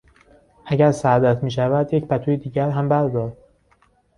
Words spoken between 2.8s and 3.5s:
بردار.